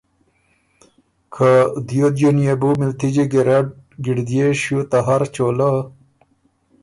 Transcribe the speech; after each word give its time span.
که 1.33 1.51
دیو 1.87 2.07
دیو 2.17 2.31
ن 2.35 2.39
يې 2.45 2.53
بو 2.61 2.69
مِلتِجی 2.79 3.25
ګیرډ 3.31 3.67
ګِړدئے 4.05 4.47
شیو 4.61 4.79
ته 4.91 4.97
هر 5.07 5.21
چولۀ 5.35 5.71